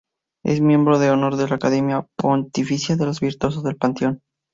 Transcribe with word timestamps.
Es 0.43 0.61
miembro 0.61 0.97
de 0.97 1.11
honor 1.11 1.35
de 1.35 1.47
la 1.47 1.57
Academia 1.57 2.07
Pontificia 2.17 2.95
de 2.95 3.05
los 3.05 3.19
Virtuosos 3.19 3.63
del 3.63 3.75
Panteón. 3.77 4.23